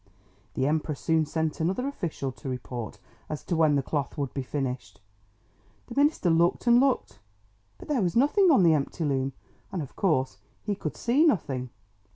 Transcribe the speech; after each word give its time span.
The 0.55 0.65
Emperor 0.65 0.95
soon 0.95 1.27
sent 1.27 1.59
another 1.59 1.87
official 1.87 2.31
to 2.31 2.49
report 2.49 2.97
as 3.29 3.43
to 3.43 3.55
when 3.55 3.75
the 3.75 3.83
cloth 3.83 4.17
would 4.17 4.33
be 4.33 4.41
finished. 4.41 4.99
The 5.85 5.93
minister 5.95 6.31
looked 6.31 6.65
and 6.65 6.79
looked, 6.79 7.19
but 7.77 7.87
there 7.87 8.01
was 8.01 8.15
nothing 8.15 8.49
on 8.49 8.63
the 8.63 8.73
empty 8.73 9.05
loom 9.05 9.33
and 9.71 9.79
of 9.79 9.95
course 9.95 10.39
he 10.63 10.73
could 10.73 10.97
see 10.97 11.23
nothing. 11.23 11.69